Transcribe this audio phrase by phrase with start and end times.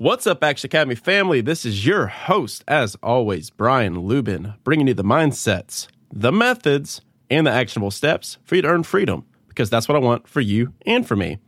[0.00, 1.40] What's up, Action Academy family?
[1.40, 7.48] This is your host, as always, Brian Luebben, bringing you the mindsets, the methods, and
[7.48, 10.72] the actionable steps for you to earn freedom, because that's what I want for you
[10.86, 11.38] and for me.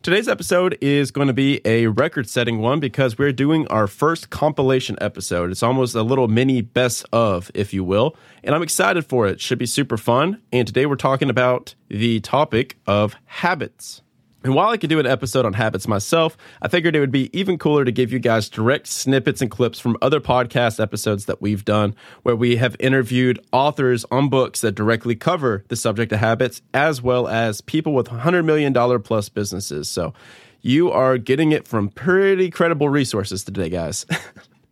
[0.00, 4.30] Today's episode is going to be a record setting one because we're doing our first
[4.30, 5.50] compilation episode.
[5.50, 8.16] It's almost a little mini best of, if you will.
[8.42, 9.42] And I'm excited for it.
[9.42, 10.40] Should be super fun.
[10.50, 14.00] And today we're talking about the topic of habits.
[14.42, 17.36] And while I could do an episode on habits myself, I figured it would be
[17.38, 21.42] even cooler to give you guys direct snippets and clips from other podcast episodes that
[21.42, 26.20] we've done, where we have interviewed authors on books that directly cover the subject of
[26.20, 28.72] habits, as well as people with $100 million
[29.02, 29.90] plus businesses.
[29.90, 30.14] So
[30.62, 34.06] you are getting it from pretty credible resources today, guys.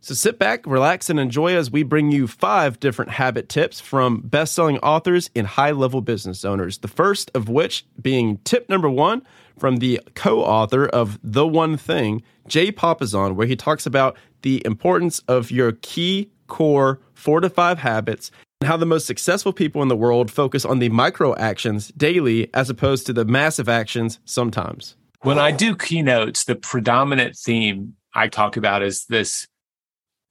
[0.01, 4.21] So sit back, relax, and enjoy as we bring you five different habit tips from
[4.21, 6.77] best selling authors and high level business owners.
[6.77, 9.23] The first of which being tip number one
[9.59, 14.61] from the co author of The One Thing, Jay Papasan, where he talks about the
[14.65, 19.81] importance of your key core four to five habits and how the most successful people
[19.81, 24.19] in the world focus on the micro actions daily as opposed to the massive actions
[24.25, 24.95] sometimes.
[25.21, 29.47] When I do keynotes, the predominant theme I talk about is this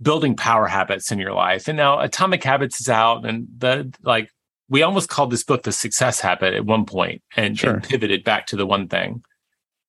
[0.01, 1.69] building power habits in your life.
[1.69, 4.31] And now Atomic Habits is out and the like
[4.69, 7.75] we almost called this book the success habit at one point and, sure.
[7.75, 9.23] and pivoted back to the one thing.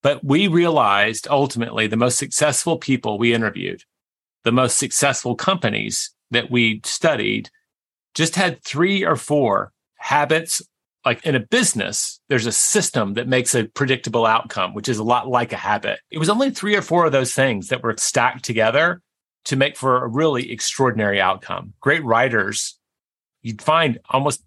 [0.02, 3.84] But we realized ultimately the most successful people we interviewed,
[4.44, 7.50] the most successful companies that we studied
[8.16, 10.62] just had three or four habits
[11.06, 15.04] like in a business, there's a system that makes a predictable outcome, which is a
[15.04, 16.00] lot like a habit.
[16.12, 19.02] It was only three or four of those things that were stacked together
[19.46, 21.74] to make for a really extraordinary outcome.
[21.80, 22.78] Great writers,
[23.42, 24.44] you'd find almost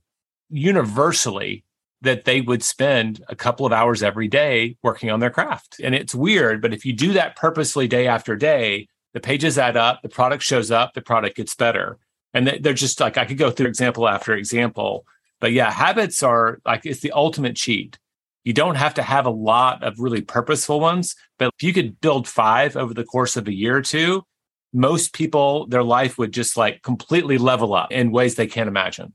[0.53, 1.65] universally
[2.03, 5.77] that they would spend a couple of hours every day working on their craft.
[5.83, 9.77] And it's weird, but if you do that purposely day after day, the pages add
[9.77, 11.99] up, the product shows up, the product gets better.
[12.35, 15.07] And they're just like, I could go through example after example.
[15.41, 17.99] But yeah, habits are like, it's the ultimate cheat.
[18.45, 22.01] You don't have to have a lot of really purposeful ones, but if you could
[22.01, 24.25] build five over the course of a year or two,
[24.73, 29.13] most people, their life would just like completely level up in ways they can't imagine.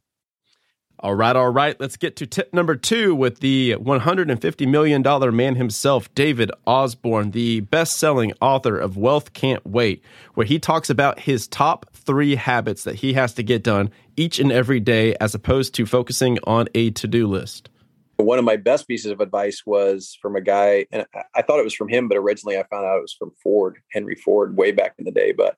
[1.00, 1.80] All right, all right.
[1.80, 7.60] Let's get to tip number two with the $150 million man himself, David Osborn, the
[7.60, 10.04] best selling author of Wealth Can't Wait,
[10.34, 14.40] where he talks about his top three habits that he has to get done each
[14.40, 17.70] and every day as opposed to focusing on a to do list.
[18.16, 21.64] One of my best pieces of advice was from a guy, and I thought it
[21.64, 24.72] was from him, but originally I found out it was from Ford, Henry Ford, way
[24.72, 25.32] back in the day.
[25.32, 25.58] But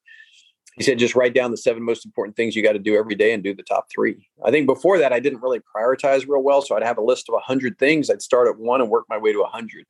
[0.79, 3.13] he said, just write down the seven most important things you got to do every
[3.13, 4.29] day and do the top three.
[4.45, 6.61] I think before that, I didn't really prioritize real well.
[6.61, 8.09] So I'd have a list of 100 things.
[8.09, 9.85] I'd start at one and work my way to 100.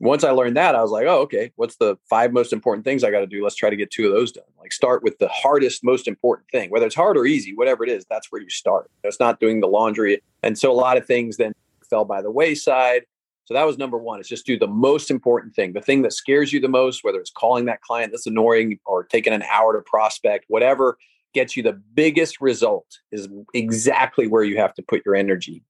[0.00, 3.04] Once I learned that, I was like, oh, okay, what's the five most important things
[3.04, 3.44] I got to do?
[3.44, 4.42] Let's try to get two of those done.
[4.58, 7.90] Like, start with the hardest, most important thing, whether it's hard or easy, whatever it
[7.90, 8.90] is, that's where you start.
[9.04, 10.20] It's not doing the laundry.
[10.42, 11.52] And so a lot of things then
[11.88, 13.04] fell by the wayside.
[13.48, 14.20] So that was number one.
[14.20, 17.18] Is just do the most important thing, the thing that scares you the most, whether
[17.18, 20.98] it's calling that client that's annoying or taking an hour to prospect, whatever
[21.32, 25.64] gets you the biggest result is exactly where you have to put your energy.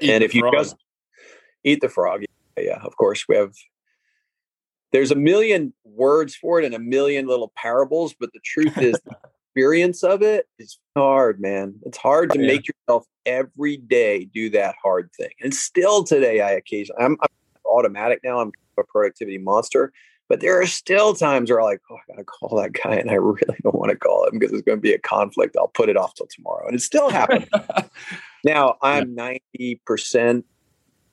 [0.00, 0.76] Eat and if you just
[1.62, 2.24] eat the frog,
[2.56, 3.52] yeah, yeah, of course we have.
[4.90, 8.98] There's a million words for it and a million little parables, but the truth is
[9.04, 9.14] the
[9.50, 11.74] experience of it is hard, man.
[11.84, 12.48] It's hard to oh, yeah.
[12.48, 15.30] make yourself every day do that hard thing.
[15.42, 17.28] And still today, I occasionally, I'm, I'm
[17.66, 18.40] automatic now.
[18.40, 19.92] I'm a productivity monster.
[20.26, 23.10] But there are still times where I'm like, oh, I gotta call that guy, and
[23.10, 25.54] I really don't want to call him because there's going to be a conflict.
[25.54, 27.46] I'll put it off till tomorrow, and it still happens.
[28.44, 30.46] now I'm ninety percent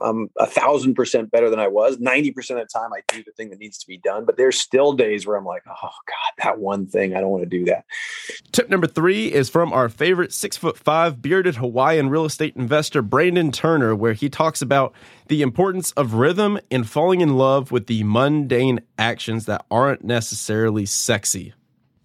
[0.01, 1.97] I'm a thousand percent better than I was.
[1.97, 4.59] 90% of the time I do the thing that needs to be done, but there's
[4.59, 7.65] still days where I'm like, oh God, that one thing, I don't want to do
[7.65, 7.85] that.
[8.51, 13.01] Tip number three is from our favorite six foot five bearded Hawaiian real estate investor,
[13.01, 14.93] Brandon Turner, where he talks about
[15.27, 20.85] the importance of rhythm and falling in love with the mundane actions that aren't necessarily
[20.85, 21.53] sexy.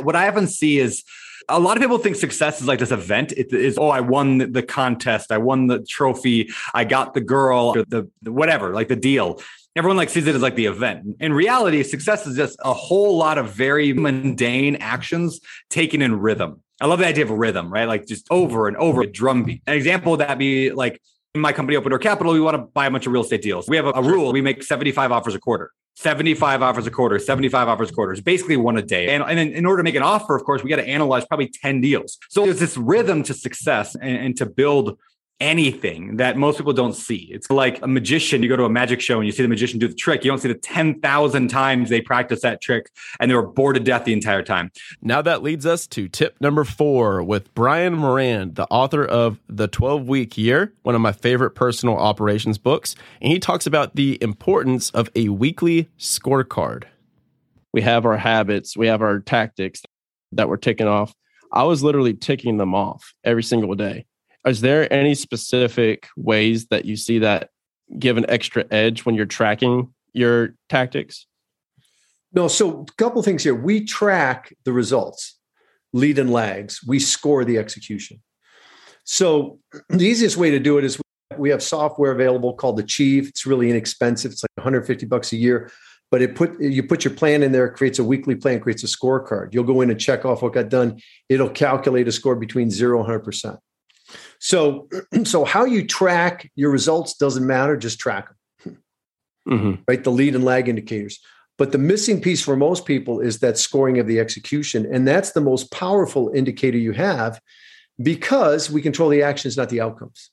[0.02, 1.02] What I often see is
[1.49, 3.32] a lot of people think success is like this event.
[3.32, 7.72] It is, oh, I won the contest, I won the trophy, I got the girl,
[7.72, 9.40] the, the whatever, like the deal.
[9.76, 11.17] Everyone like sees it as like the event.
[11.20, 15.38] In reality, success is just a whole lot of very mundane actions
[15.69, 16.62] taken in rhythm.
[16.81, 17.87] I love the idea of rhythm, right?
[17.87, 19.62] Like just over and over a drumbeat.
[19.67, 21.02] An example would that be like
[21.34, 23.43] in my company, Open Door Capital, we want to buy a bunch of real estate
[23.43, 23.69] deals.
[23.69, 25.70] We have a, a rule: we make 75 offers a quarter.
[25.96, 28.12] 75 offers a quarter, 75 offers a quarter.
[28.12, 29.14] It's basically one a day.
[29.14, 31.49] And, and in order to make an offer, of course, we got to analyze probably
[31.49, 32.19] 10 deals.
[32.29, 34.99] So there's this rhythm to success and, and to build
[35.40, 37.28] anything that most people don't see.
[37.30, 38.42] It's like a magician.
[38.42, 40.24] You go to a magic show and you see the magician do the trick.
[40.24, 42.90] You don't see the 10,000 times they practice that trick
[43.20, 44.70] and they were bored to death the entire time.
[45.02, 49.68] Now that leads us to tip number four with Brian Moran, the author of The
[49.68, 52.94] 12 Week Year, one of my favorite personal operations books.
[53.20, 56.84] And he talks about the importance of a weekly scorecard.
[57.74, 59.82] We have our habits, we have our tactics
[60.32, 61.12] that we're ticking off.
[61.52, 64.06] I was literally ticking them off every single day
[64.46, 67.50] is there any specific ways that you see that
[67.98, 71.26] give an extra edge when you're tracking your tactics?
[72.32, 73.54] No, so a couple things here.
[73.54, 75.38] We track the results,
[75.93, 76.81] lead and lags.
[76.87, 78.22] We score the execution.
[79.04, 79.58] So
[79.88, 81.00] the easiest way to do it is
[81.38, 83.28] we have software available called Achieve.
[83.28, 84.32] It's really inexpensive.
[84.32, 85.70] It's like 150 bucks a year,
[86.10, 88.84] but it put you put your plan in there, it creates a weekly plan, creates
[88.84, 89.54] a scorecard.
[89.54, 91.00] You'll go in and check off what got done.
[91.28, 93.58] It'll calculate a score between zero and 100 percent.
[94.40, 94.88] So,
[95.24, 97.76] so how you track your results doesn't matter.
[97.76, 98.28] Just track
[98.64, 98.78] them,
[99.48, 99.82] mm-hmm.
[99.88, 100.02] right?
[100.02, 101.20] The lead and lag indicators.
[101.58, 105.32] But the missing piece for most people is that scoring of the execution, and that's
[105.32, 107.40] the most powerful indicator you have,
[108.02, 110.30] because we control the actions, not the outcomes.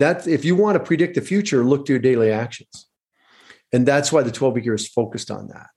[0.00, 2.88] That if you want to predict the future, look to your daily actions,
[3.72, 5.68] and that's why the twelve week year is focused on that.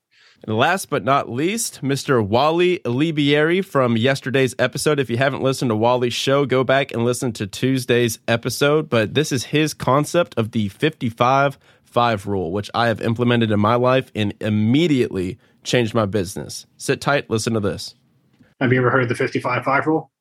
[0.43, 2.25] And last but not least, Mr.
[2.25, 4.99] Wally Elibiary from yesterday's episode.
[4.99, 8.89] If you haven't listened to Wally's show, go back and listen to Tuesday's episode.
[8.89, 13.59] But this is his concept of the 55 5 rule, which I have implemented in
[13.59, 16.67] my life and immediately changed my business.
[16.77, 17.95] Sit tight, listen to this.
[18.59, 20.11] Have you ever heard the 55 5 rule?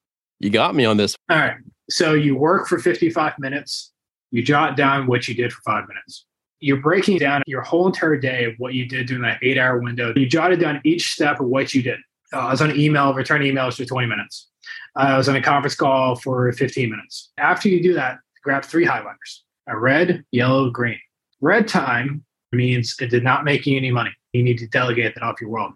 [0.40, 1.16] You got me on this.
[1.28, 1.56] All right.
[1.90, 3.92] So you work for 55 minutes,
[4.30, 6.24] you jot down what you did for five minutes
[6.60, 9.80] you're breaking down your whole entire day of what you did during that eight hour
[9.80, 10.12] window.
[10.16, 11.98] You jotted down each step of what you did.
[12.32, 14.48] Uh, I was on email, return emails for 20 minutes.
[14.96, 17.30] Uh, I was on a conference call for 15 minutes.
[17.38, 20.98] After you do that, grab three highlighters a red, yellow, green.
[21.40, 24.12] Red time means it did not make you any money.
[24.32, 25.72] You need to delegate that off your world.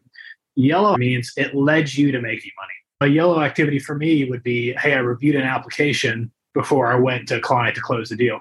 [0.54, 2.72] Yellow means it led you to making money.
[3.00, 7.28] A yellow activity for me would be hey, I reviewed an application before I went
[7.28, 8.40] to a client to close the deal.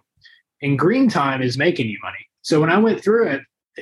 [0.61, 2.28] And green time is making you money.
[2.41, 3.41] So when I went through it,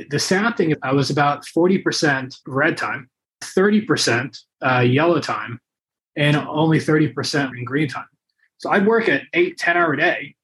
[0.10, 3.10] the sad thing, I was about 40% red time,
[3.44, 5.60] 30% uh, yellow time,
[6.16, 8.06] and only 30% in green time.
[8.58, 10.36] So I'd work at eight, 10 hour a day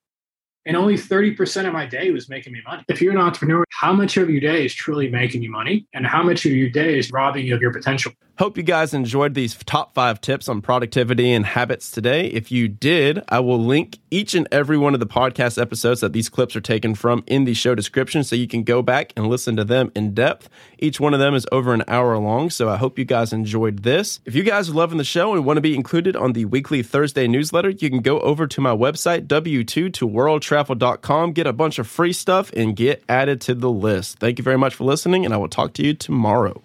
[0.65, 2.83] and only 30% of my day was making me money.
[2.87, 6.05] If you're an entrepreneur, how much of your day is truly making you money and
[6.05, 8.13] how much of your day is robbing you of your potential?
[8.39, 12.25] Hope you guys enjoyed these top five tips on productivity and habits today.
[12.27, 16.13] If you did, I will link each and every one of the podcast episodes that
[16.13, 19.27] these clips are taken from in the show description so you can go back and
[19.27, 20.49] listen to them in depth.
[20.79, 23.83] Each one of them is over an hour long, so I hope you guys enjoyed
[23.83, 24.19] this.
[24.25, 26.81] If you guys are loving the show and want to be included on the weekly
[26.81, 30.07] Thursday newsletter, you can go over to my website, W2 to
[30.53, 34.19] worldtravel.com, get a bunch of free stuff, and get added to the list.
[34.19, 36.61] Thank you very much for listening, and I will talk to you tomorrow.